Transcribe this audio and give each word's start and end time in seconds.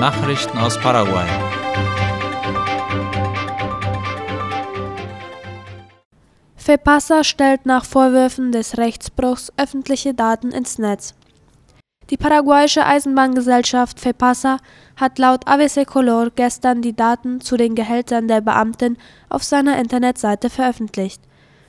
Nachrichten 0.00 0.56
aus 0.56 0.80
Paraguay. 0.80 1.26
FEPASA 6.56 7.22
stellt 7.22 7.66
nach 7.66 7.84
Vorwürfen 7.84 8.50
des 8.50 8.78
Rechtsbruchs 8.78 9.52
öffentliche 9.58 10.14
Daten 10.14 10.52
ins 10.52 10.78
Netz. 10.78 11.14
Die 12.08 12.16
paraguayische 12.16 12.86
Eisenbahngesellschaft 12.86 14.00
FEPASA 14.00 14.56
hat 14.96 15.18
laut 15.18 15.46
ABC 15.46 15.84
Color 15.84 16.30
gestern 16.34 16.80
die 16.80 16.96
Daten 16.96 17.42
zu 17.42 17.58
den 17.58 17.74
Gehältern 17.74 18.26
der 18.26 18.40
Beamten 18.40 18.96
auf 19.28 19.42
seiner 19.42 19.78
Internetseite 19.78 20.48
veröffentlicht. 20.48 21.20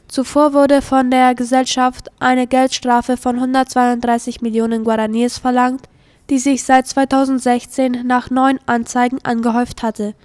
Zuvor 0.07 0.53
wurde 0.53 0.81
von 0.81 1.11
der 1.11 1.35
Gesellschaft 1.35 2.09
eine 2.21 2.47
Geldstrafe 2.47 3.17
von 3.17 3.35
132 3.35 4.41
Millionen 4.41 4.85
Guaraníes 4.85 5.37
verlangt, 5.37 5.89
die 6.31 6.39
sich 6.39 6.63
seit 6.63 6.87
2016 6.87 8.07
nach 8.07 8.29
neun 8.29 8.57
Anzeigen 8.65 9.19
angehäuft 9.23 9.83
hatte. 9.83 10.15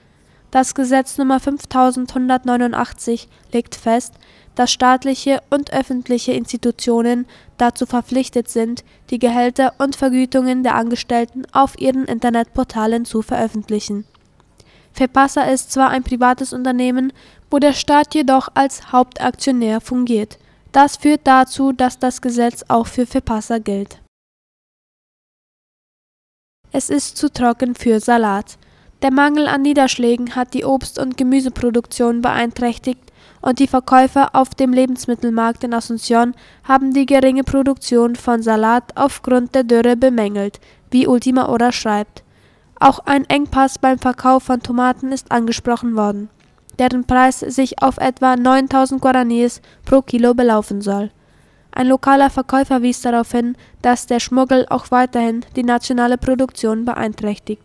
Das 0.52 0.76
Gesetz 0.76 1.18
Nummer 1.18 1.40
5189 1.40 3.28
legt 3.52 3.74
fest, 3.74 4.14
dass 4.54 4.70
staatliche 4.70 5.42
und 5.50 5.72
öffentliche 5.72 6.30
Institutionen 6.30 7.26
dazu 7.58 7.86
verpflichtet 7.86 8.48
sind, 8.48 8.84
die 9.10 9.18
Gehälter 9.18 9.74
und 9.78 9.96
Vergütungen 9.96 10.62
der 10.62 10.76
Angestellten 10.76 11.42
auf 11.50 11.76
ihren 11.76 12.04
Internetportalen 12.04 13.04
zu 13.04 13.20
veröffentlichen. 13.20 14.04
FEPASA 14.92 15.42
ist 15.42 15.72
zwar 15.72 15.90
ein 15.90 16.04
privates 16.04 16.52
Unternehmen, 16.52 17.12
wo 17.50 17.58
der 17.58 17.72
Staat 17.72 18.14
jedoch 18.14 18.48
als 18.54 18.92
Hauptaktionär 18.92 19.80
fungiert. 19.80 20.38
Das 20.70 20.98
führt 20.98 21.22
dazu, 21.24 21.72
dass 21.72 21.98
das 21.98 22.22
Gesetz 22.22 22.64
auch 22.68 22.86
für 22.86 23.06
FEPASA 23.06 23.58
gilt. 23.58 23.98
Es 26.72 26.90
ist 26.90 27.16
zu 27.16 27.32
trocken 27.32 27.74
für 27.74 28.00
Salat. 28.00 28.58
Der 29.02 29.12
Mangel 29.12 29.46
an 29.46 29.62
Niederschlägen 29.62 30.34
hat 30.34 30.52
die 30.52 30.64
Obst- 30.64 30.98
und 30.98 31.16
Gemüseproduktion 31.16 32.22
beeinträchtigt 32.22 33.12
und 33.40 33.58
die 33.58 33.68
Verkäufer 33.68 34.34
auf 34.34 34.54
dem 34.54 34.72
Lebensmittelmarkt 34.72 35.62
in 35.64 35.74
Asunción 35.74 36.34
haben 36.64 36.92
die 36.92 37.06
geringe 37.06 37.44
Produktion 37.44 38.16
von 38.16 38.42
Salat 38.42 38.96
aufgrund 38.96 39.54
der 39.54 39.64
Dürre 39.64 39.96
bemängelt, 39.96 40.60
wie 40.90 41.06
Ultima 41.06 41.46
Hora 41.46 41.72
schreibt. 41.72 42.24
Auch 42.80 42.98
ein 43.00 43.24
Engpass 43.26 43.78
beim 43.78 43.98
Verkauf 43.98 44.42
von 44.42 44.60
Tomaten 44.60 45.12
ist 45.12 45.30
angesprochen 45.30 45.96
worden, 45.96 46.28
deren 46.78 47.04
Preis 47.04 47.40
sich 47.40 47.82
auf 47.82 47.98
etwa 47.98 48.36
9000 48.36 49.00
Guaraníes 49.00 49.60
pro 49.84 50.02
Kilo 50.02 50.34
belaufen 50.34 50.80
soll. 50.80 51.10
Ein 51.76 51.88
lokaler 51.88 52.30
Verkäufer 52.30 52.80
wies 52.80 53.02
darauf 53.02 53.32
hin, 53.32 53.54
dass 53.82 54.06
der 54.06 54.18
Schmuggel 54.18 54.64
auch 54.70 54.90
weiterhin 54.90 55.44
die 55.56 55.62
nationale 55.62 56.16
Produktion 56.16 56.86
beeinträchtigt. 56.86 57.62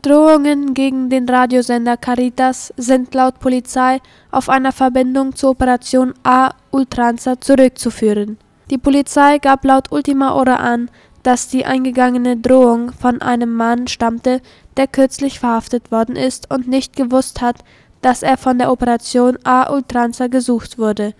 Drohungen 0.00 0.72
gegen 0.72 1.10
den 1.10 1.28
Radiosender 1.28 1.98
Caritas 1.98 2.72
sind 2.78 3.12
laut 3.12 3.40
Polizei 3.40 4.00
auf 4.30 4.48
einer 4.48 4.72
Verbindung 4.72 5.36
zur 5.36 5.50
Operation 5.50 6.14
A 6.22 6.54
Ultranza 6.70 7.38
zurückzuführen. 7.38 8.38
Die 8.70 8.78
Polizei 8.78 9.36
gab 9.36 9.66
laut 9.66 9.92
Ultima 9.92 10.32
Hora 10.32 10.56
an, 10.56 10.90
dass 11.24 11.48
die 11.48 11.66
eingegangene 11.66 12.38
Drohung 12.38 12.90
von 12.92 13.20
einem 13.20 13.54
Mann 13.54 13.86
stammte, 13.86 14.40
der 14.78 14.86
kürzlich 14.86 15.40
verhaftet 15.40 15.92
worden 15.92 16.16
ist 16.16 16.50
und 16.50 16.68
nicht 16.68 16.96
gewusst 16.96 17.42
hat, 17.42 17.56
dass 18.00 18.22
er 18.22 18.38
von 18.38 18.56
der 18.58 18.72
Operation 18.72 19.38
A 19.44 19.70
Ultranza 19.70 20.28
gesucht 20.28 20.78
wurde. 20.78 21.12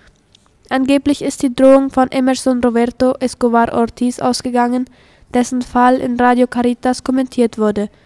Angeblich 0.71 1.23
ist 1.23 1.43
die 1.43 1.55
Drohung 1.55 1.91
von 1.91 2.11
Emerson 2.11 2.63
Roberto 2.63 3.15
Escobar 3.21 3.73
Ortiz 3.73 4.19
ausgegangen, 4.19 4.87
dessen 5.33 5.63
Fall 5.63 5.97
in 5.97 6.19
Radio 6.19 6.47
Caritas 6.47 7.05
kommentiert 7.05 7.59
wurde– 7.59 7.89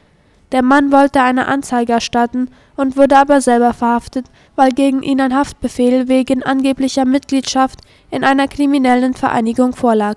der 0.53 0.63
Mann 0.63 0.93
wollte 0.93 1.21
eine 1.21 1.47
Anzeige 1.47 1.93
erstatten 1.93 2.49
und 2.77 2.97
wurde 2.97 3.19
aber 3.19 3.41
selber 3.43 3.75
verhaftet, 3.75 4.27
weil 4.57 4.71
gegen 4.71 5.03
ihn 5.03 5.21
ein 5.21 5.35
Haftbefehl 5.35 6.09
wegen 6.09 6.43
angeblicher 6.43 7.05
Mitgliedschaft 7.05 7.81
in 8.11 8.25
einer 8.25 8.49
kriminellen 8.49 9.13
Vereinigung 9.13 9.75
vorlag. 9.75 10.17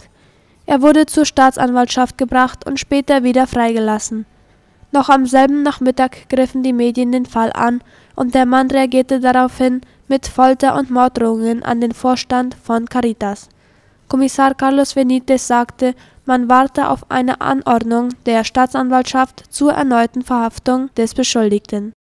Er 0.66 0.82
wurde 0.82 1.06
zur 1.06 1.26
Staatsanwaltschaft 1.26 2.18
gebracht 2.18 2.66
und 2.66 2.80
später 2.80 3.24
wieder 3.24 3.46
freigelassen. 3.46 4.26
Noch 4.94 5.10
am 5.10 5.26
selben 5.26 5.64
Nachmittag 5.64 6.30
griffen 6.30 6.64
die 6.64 6.74
Medien 6.74 7.12
den 7.12 7.26
Fall 7.26 7.52
an 7.54 7.82
und 8.16 8.34
der 8.34 8.46
Mann 8.46 8.72
reagierte 8.72 9.20
daraufhin 9.20 9.82
mit 10.12 10.28
Folter 10.28 10.76
und 10.76 10.92
Morddrohungen 10.92 11.64
an 11.64 11.80
den 11.80 11.94
Vorstand 11.94 12.54
von 12.54 12.90
Caritas. 12.90 13.48
Kommissar 14.10 14.54
Carlos 14.54 14.96
Benitez 14.96 15.48
sagte, 15.48 15.96
man 16.26 16.50
warte 16.50 16.90
auf 16.90 17.10
eine 17.10 17.40
Anordnung 17.40 18.10
der 18.26 18.44
Staatsanwaltschaft 18.44 19.46
zur 19.50 19.72
erneuten 19.72 20.22
Verhaftung 20.22 20.90
des 20.96 21.14
Beschuldigten. 21.14 21.94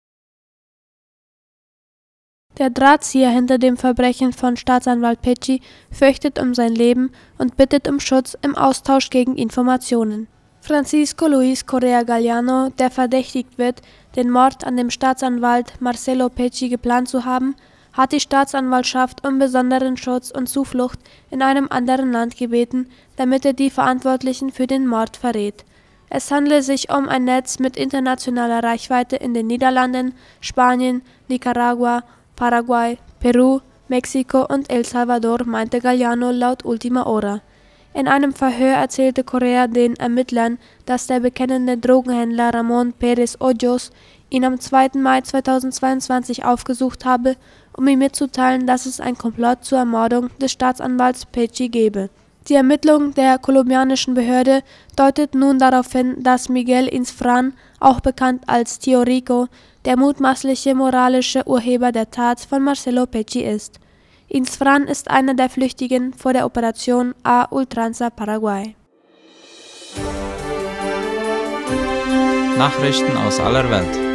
Der 2.57 2.69
Drahtzieher 2.69 3.29
hinter 3.29 3.57
dem 3.57 3.77
Verbrechen 3.77 4.33
von 4.33 4.57
Staatsanwalt 4.57 5.21
Pecci 5.21 5.61
fürchtet 5.89 6.37
um 6.37 6.53
sein 6.53 6.75
Leben 6.75 7.11
und 7.37 7.55
bittet 7.55 7.87
um 7.87 8.01
Schutz 8.01 8.37
im 8.41 8.57
Austausch 8.57 9.09
gegen 9.09 9.37
Informationen. 9.37 10.27
Francisco 10.59 11.27
Luis 11.27 11.65
Correa 11.65 12.03
Galliano, 12.03 12.71
der 12.77 12.91
verdächtigt 12.91 13.57
wird, 13.57 13.81
den 14.17 14.29
Mord 14.29 14.65
an 14.65 14.75
dem 14.75 14.89
Staatsanwalt 14.89 15.79
Marcelo 15.79 16.27
Pecci 16.27 16.67
geplant 16.67 17.07
zu 17.07 17.23
haben, 17.23 17.55
hat 17.93 18.11
die 18.11 18.19
Staatsanwaltschaft 18.19 19.27
um 19.27 19.39
besonderen 19.39 19.97
Schutz 19.97 20.31
und 20.31 20.47
Zuflucht 20.47 20.99
in 21.29 21.41
einem 21.41 21.67
anderen 21.69 22.11
Land 22.11 22.37
gebeten, 22.37 22.89
damit 23.15 23.45
er 23.45 23.53
die 23.53 23.69
Verantwortlichen 23.69 24.51
für 24.51 24.67
den 24.67 24.87
Mord 24.87 25.17
verrät. 25.17 25.65
Es 26.09 26.29
handle 26.29 26.61
sich 26.61 26.89
um 26.91 27.07
ein 27.07 27.23
Netz 27.23 27.59
mit 27.59 27.77
internationaler 27.77 28.63
Reichweite 28.63 29.15
in 29.15 29.33
den 29.33 29.47
Niederlanden, 29.47 30.13
Spanien, 30.41 31.01
Nicaragua, 31.29 32.03
Paraguay, 32.35 32.97
Peru, 33.19 33.61
Mexiko 33.87 34.45
und 34.45 34.69
El 34.71 34.85
Salvador, 34.85 35.45
meinte 35.45 35.79
Galliano 35.79 36.31
laut 36.31 36.65
Ultima 36.65 37.05
Hora. 37.05 37.41
In 37.93 38.07
einem 38.07 38.33
Verhör 38.33 38.75
erzählte 38.75 39.23
Correa 39.23 39.67
den 39.67 39.95
Ermittlern, 39.97 40.59
dass 40.85 41.07
der 41.07 41.19
bekennende 41.19 41.77
Drogenhändler 41.77 42.53
Ramon 42.53 42.93
Pérez 42.93 43.37
Hoyos 43.39 43.91
ihn 44.31 44.43
am 44.45 44.59
2. 44.59 44.91
Mai 44.95 45.21
2022 45.21 46.43
aufgesucht 46.43 47.05
habe 47.05 47.35
um 47.77 47.87
ihm 47.87 47.99
mitzuteilen, 47.99 48.67
dass 48.67 48.85
es 48.85 48.99
ein 48.99 49.17
Komplott 49.17 49.63
zur 49.63 49.79
Ermordung 49.79 50.29
des 50.39 50.51
Staatsanwalts 50.51 51.25
Pecci 51.25 51.69
gebe. 51.69 52.09
Die 52.47 52.55
Ermittlung 52.55 53.13
der 53.13 53.37
kolumbianischen 53.37 54.15
Behörde 54.15 54.63
deutet 54.95 55.35
nun 55.35 55.59
darauf 55.59 55.91
hin, 55.91 56.23
dass 56.23 56.49
Miguel 56.49 56.87
Insfran, 56.87 57.53
auch 57.79 57.99
bekannt 57.99 58.43
als 58.47 58.79
Tio 58.79 59.01
Rico, 59.01 59.47
der 59.85 59.97
mutmaßliche 59.97 60.73
moralische 60.73 61.47
Urheber 61.47 61.91
der 61.91 62.09
Tat 62.09 62.39
von 62.39 62.63
Marcelo 62.63 63.05
Pecci 63.05 63.41
ist. 63.41 63.79
Insfran 64.27 64.87
ist 64.87 65.09
einer 65.11 65.33
der 65.33 65.49
Flüchtigen 65.49 66.13
vor 66.13 66.33
der 66.33 66.45
Operation 66.45 67.13
A 67.23 67.47
Ultranza 67.51 68.09
Paraguay. 68.09 68.75
Nachrichten 72.57 73.17
aus 73.17 73.39
aller 73.39 73.69
Welt. 73.69 74.10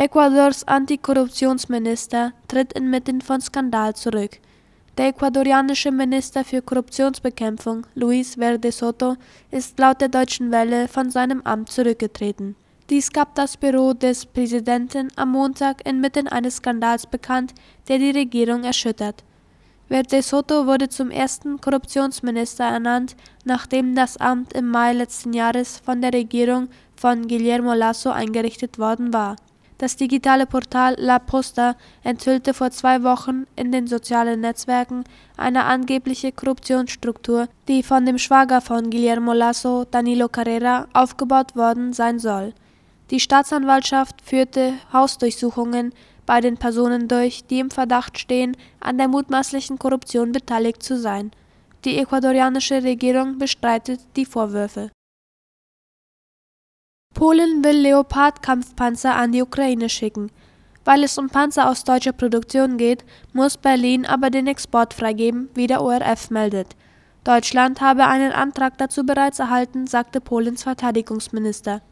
Ecuadors 0.00 0.62
Antikorruptionsminister 0.68 2.32
tritt 2.46 2.72
inmitten 2.74 3.20
von 3.20 3.40
Skandal 3.40 3.96
zurück. 3.96 4.38
Der 4.96 5.08
ecuadorianische 5.08 5.90
Minister 5.90 6.44
für 6.44 6.62
Korruptionsbekämpfung, 6.62 7.84
Luis 7.96 8.36
Verde 8.36 8.70
Soto, 8.70 9.16
ist 9.50 9.76
laut 9.76 10.00
der 10.00 10.08
Deutschen 10.08 10.52
Welle 10.52 10.86
von 10.86 11.10
seinem 11.10 11.42
Amt 11.42 11.72
zurückgetreten. 11.72 12.54
Dies 12.88 13.10
gab 13.10 13.34
das 13.34 13.56
Büro 13.56 13.92
des 13.92 14.24
Präsidenten 14.24 15.08
am 15.16 15.32
Montag 15.32 15.84
inmitten 15.84 16.28
eines 16.28 16.58
Skandals 16.58 17.04
bekannt, 17.04 17.52
der 17.88 17.98
die 17.98 18.12
Regierung 18.12 18.62
erschüttert. 18.62 19.24
Verde 19.88 20.22
Soto 20.22 20.68
wurde 20.68 20.88
zum 20.88 21.10
ersten 21.10 21.60
Korruptionsminister 21.60 22.62
ernannt, 22.62 23.16
nachdem 23.44 23.96
das 23.96 24.16
Amt 24.16 24.52
im 24.52 24.68
Mai 24.68 24.92
letzten 24.92 25.32
Jahres 25.32 25.80
von 25.84 26.00
der 26.00 26.12
Regierung 26.12 26.68
von 26.94 27.26
Guillermo 27.26 27.74
Lasso 27.74 28.10
eingerichtet 28.10 28.78
worden 28.78 29.12
war. 29.12 29.34
Das 29.78 29.94
digitale 29.94 30.46
Portal 30.46 30.96
La 30.98 31.20
Posta 31.20 31.76
enthüllte 32.02 32.52
vor 32.52 32.72
zwei 32.72 33.04
Wochen 33.04 33.46
in 33.54 33.70
den 33.70 33.86
sozialen 33.86 34.40
Netzwerken 34.40 35.04
eine 35.36 35.64
angebliche 35.66 36.32
Korruptionsstruktur, 36.32 37.48
die 37.68 37.84
von 37.84 38.04
dem 38.04 38.18
Schwager 38.18 38.60
von 38.60 38.90
Guillermo 38.90 39.32
Lasso, 39.32 39.84
Danilo 39.88 40.28
Carrera, 40.28 40.88
aufgebaut 40.92 41.54
worden 41.54 41.92
sein 41.92 42.18
soll. 42.18 42.54
Die 43.12 43.20
Staatsanwaltschaft 43.20 44.20
führte 44.20 44.74
Hausdurchsuchungen 44.92 45.94
bei 46.26 46.40
den 46.40 46.56
Personen 46.56 47.06
durch, 47.06 47.44
die 47.44 47.60
im 47.60 47.70
Verdacht 47.70 48.18
stehen, 48.18 48.56
an 48.80 48.98
der 48.98 49.06
mutmaßlichen 49.06 49.78
Korruption 49.78 50.32
beteiligt 50.32 50.82
zu 50.82 50.98
sein. 50.98 51.30
Die 51.84 51.98
ecuadorianische 51.98 52.82
Regierung 52.82 53.38
bestreitet 53.38 54.00
die 54.16 54.26
Vorwürfe. 54.26 54.90
Polen 57.18 57.64
will 57.64 57.78
Leopard-Kampfpanzer 57.78 59.16
an 59.16 59.32
die 59.32 59.42
Ukraine 59.42 59.88
schicken. 59.88 60.30
Weil 60.84 61.02
es 61.02 61.18
um 61.18 61.28
Panzer 61.28 61.68
aus 61.68 61.82
deutscher 61.82 62.12
Produktion 62.12 62.76
geht, 62.76 63.04
muss 63.32 63.56
Berlin 63.56 64.06
aber 64.06 64.30
den 64.30 64.46
Export 64.46 64.94
freigeben, 64.94 65.48
wie 65.54 65.66
der 65.66 65.82
ORF 65.82 66.30
meldet. 66.30 66.76
Deutschland 67.24 67.80
habe 67.80 68.06
einen 68.06 68.30
Antrag 68.30 68.78
dazu 68.78 69.04
bereits 69.04 69.40
erhalten, 69.40 69.88
sagte 69.88 70.20
Polens 70.20 70.62
Verteidigungsminister. 70.62 71.82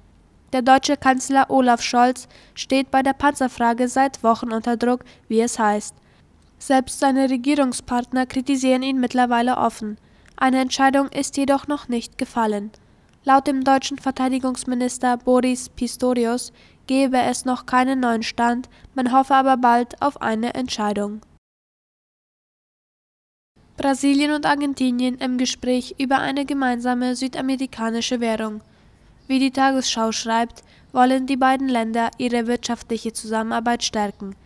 Der 0.52 0.62
deutsche 0.62 0.96
Kanzler 0.96 1.50
Olaf 1.50 1.82
Scholz 1.82 2.28
steht 2.54 2.92
bei 2.92 3.02
der 3.02 3.12
Panzerfrage 3.12 3.88
seit 3.88 4.22
Wochen 4.22 4.52
unter 4.52 4.76
Druck, 4.76 5.04
wie 5.26 5.40
es 5.40 5.58
heißt. 5.58 5.96
Selbst 6.60 7.00
seine 7.00 7.28
Regierungspartner 7.28 8.26
kritisieren 8.26 8.84
ihn 8.84 9.00
mittlerweile 9.00 9.56
offen. 9.56 9.98
Eine 10.36 10.60
Entscheidung 10.60 11.08
ist 11.08 11.36
jedoch 11.36 11.66
noch 11.66 11.88
nicht 11.88 12.16
gefallen. 12.16 12.70
Laut 13.28 13.48
dem 13.48 13.64
deutschen 13.64 13.98
Verteidigungsminister 13.98 15.16
Boris 15.16 15.68
Pistorius 15.68 16.52
gebe 16.86 17.18
es 17.18 17.44
noch 17.44 17.66
keinen 17.66 17.98
neuen 17.98 18.22
Stand, 18.22 18.68
man 18.94 19.10
hoffe 19.10 19.34
aber 19.34 19.56
bald 19.56 20.00
auf 20.00 20.22
eine 20.22 20.54
Entscheidung. 20.54 21.22
Brasilien 23.76 24.30
und 24.30 24.46
Argentinien 24.46 25.18
im 25.18 25.38
Gespräch 25.38 25.96
über 25.98 26.18
eine 26.18 26.44
gemeinsame 26.44 27.16
südamerikanische 27.16 28.20
Währung. 28.20 28.60
Wie 29.26 29.40
die 29.40 29.50
Tagesschau 29.50 30.12
schreibt, 30.12 30.62
wollen 30.92 31.26
die 31.26 31.36
beiden 31.36 31.68
Länder 31.68 32.12
ihre 32.18 32.46
wirtschaftliche 32.46 33.12
Zusammenarbeit 33.12 33.82
stärken. 33.82 34.36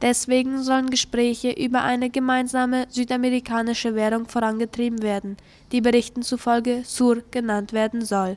Deswegen 0.00 0.62
sollen 0.62 0.90
Gespräche 0.90 1.50
über 1.50 1.82
eine 1.82 2.08
gemeinsame 2.08 2.86
südamerikanische 2.88 3.94
Währung 3.96 4.28
vorangetrieben 4.28 5.02
werden, 5.02 5.36
die 5.72 5.80
Berichten 5.80 6.22
zufolge 6.22 6.82
Sur 6.84 7.22
genannt 7.30 7.72
werden 7.72 8.04
soll. 8.04 8.36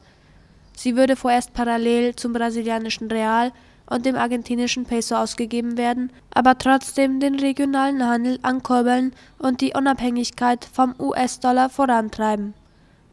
Sie 0.76 0.96
würde 0.96 1.16
vorerst 1.16 1.54
parallel 1.54 2.16
zum 2.16 2.34
brasilianischen 2.34 3.12
Real 3.12 3.52
und 3.88 4.06
dem 4.06 4.16
argentinischen 4.16 4.86
Peso 4.86 5.16
ausgegeben 5.16 5.78
werden, 5.78 6.12
aber 6.34 6.58
trotzdem 6.58 7.20
den 7.20 7.40
regionalen 7.40 8.08
Handel 8.08 8.40
ankurbeln 8.42 9.14
und 9.38 9.62
die 9.62 9.74
Unabhängigkeit 9.76 10.66
vom 10.66 10.96
US-Dollar 10.98 11.70
vorantreiben. 11.70 12.56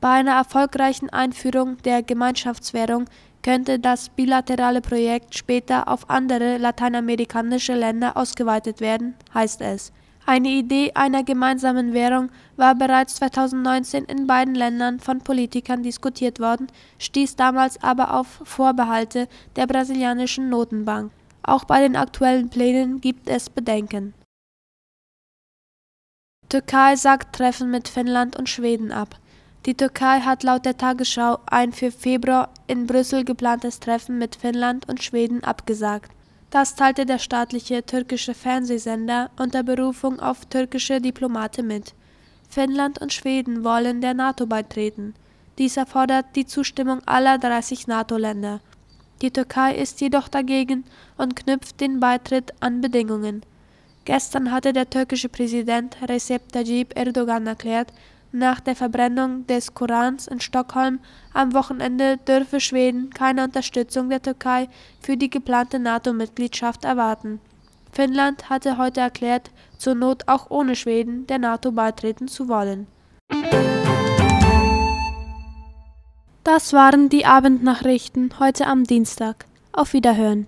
Bei 0.01 0.11
einer 0.11 0.37
erfolgreichen 0.37 1.11
Einführung 1.11 1.79
der 1.83 2.05
Gemeinschaftswährung 2.05 3.07
könnte 3.43 3.79
das 3.79 4.09
bilaterale 4.09 4.81
Projekt 4.81 5.37
später 5.37 5.89
auf 5.89 6.11
andere 6.11 6.59
lateinamerikanische 6.59 7.75
Länder 7.75 8.17
ausgeweitet 8.17 8.81
werden, 8.81 9.15
heißt 9.35 9.61
es. 9.61 9.93
Eine 10.27 10.49
Idee 10.49 10.93
einer 10.95 11.25
gemeinsamen 11.25 11.95
Währung 11.95 12.31
war 12.57 12.75
bereits 12.75 13.15
2019 13.15 14.05
in 14.05 14.27
beiden 14.27 14.55
Ländern 14.55 15.01
von 15.01 15.21
Politikern 15.21 15.83
diskutiert 15.83 16.39
worden, 16.39 16.67
stieß 16.99 17.37
damals 17.37 17.83
aber 17.83 18.13
auf 18.13 18.43
Vorbehalte 18.45 19.27
der 19.57 19.67
brasilianischen 19.67 20.51
Notenbank. 20.51 21.13
Auch 21.43 21.65
bei 21.65 21.81
den 21.81 21.97
aktuellen 21.97 22.51
Plänen 22.51 23.01
gibt 23.01 23.27
es 23.31 23.49
Bedenken. 23.49 24.13
Türkei 26.51 26.97
sagt 26.97 27.37
Treffen 27.37 27.71
mit 27.71 27.89
Finnland 27.89 28.37
und 28.37 28.51
Schweden 28.51 28.93
ab. 28.93 29.19
Die 29.69 29.75
Türkei 29.75 30.21
hat 30.21 30.45
laut 30.45 30.65
der 30.65 30.79
Tagesschau 30.79 31.41
ein 31.45 31.75
für 31.75 31.93
Februar 31.93 32.49
in 32.69 32.87
Brüssel 32.87 33.23
geplantes 33.23 33.81
Treffen 33.81 34.17
mit 34.17 34.35
Finnland 34.35 34.89
und 34.89 35.05
Schweden 35.05 35.45
abgesagt. 35.45 36.11
Das 36.49 36.75
teilte 36.75 37.05
der 37.05 37.19
staatliche 37.19 37.85
türkische 37.85 38.33
Fernsehsender 38.33 39.31
unter 39.39 39.63
Berufung 39.63 40.21
auf 40.21 40.47
türkische 40.47 41.03
Diplomate 41.03 41.63
mit. 41.63 41.93
Finnland 42.49 42.99
und 43.03 43.13
Schweden 43.13 43.63
wollen 43.63 44.01
der 44.01 44.15
NATO 44.15 44.47
beitreten. 44.47 45.13
Dies 45.59 45.77
erfordert 45.77 46.25
die 46.35 46.47
Zustimmung 46.47 47.03
aller 47.05 47.37
30 47.37 47.89
NATO-Länder. 47.89 48.63
Die 49.21 49.33
Türkei 49.33 49.75
ist 49.75 50.01
jedoch 50.01 50.29
dagegen 50.29 50.87
und 51.19 51.37
knüpft 51.37 51.79
den 51.83 52.01
Beitritt 52.01 52.55
an 52.61 52.81
Bedingungen. 52.81 53.43
Gestern 54.07 54.51
hatte 54.51 54.73
der 54.73 54.89
türkische 54.89 55.29
Präsident 55.29 55.99
Recep 56.09 56.51
Tayyip 56.53 56.97
Erdogan 56.97 57.47
erklärt, 57.47 57.93
nach 58.33 58.61
der 58.61 58.77
Verbrennung 58.77 59.47
des 59.47 59.75
Korans 59.75 60.27
in 60.27 60.41
Stockholm 60.41 61.01
am 61.33 61.55
Wochenende 61.55 62.19
dürfe 62.19 62.61
Schweden 62.61 63.11
keine 63.11 63.45
Unterstützung 63.45 64.11
der 64.11 64.23
Türkei 64.23 64.69
für 65.01 65.17
die 65.17 65.31
geplante 65.31 65.79
NATO-Mitgliedschaft 65.79 66.85
erwarten. 66.85 67.41
Finnland 67.93 68.51
hatte 68.51 68.77
heute 68.77 69.01
erklärt, 69.01 69.51
zur 69.79 69.95
Not 69.95 70.29
auch 70.29 70.51
ohne 70.51 70.77
Schweden 70.77 71.27
der 71.27 71.39
NATO 71.39 71.73
beitreten 71.73 72.29
zu 72.29 72.49
wollen. 72.49 72.87
Das 76.45 76.73
waren 76.73 77.09
die 77.09 77.27
Abendnachrichten 77.27 78.39
heute 78.39 78.67
am 78.67 78.85
Dienstag. 78.85 79.47
Auf 79.73 79.93
Wiederhören. 79.93 80.47